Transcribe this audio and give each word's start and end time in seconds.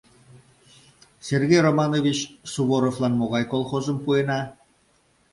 —Сергей 1.27 1.61
Романович 1.67 2.19
Суворовлан 2.51 3.13
могай 3.19 3.43
колхозым 3.51 3.97
пуэна? 4.03 4.41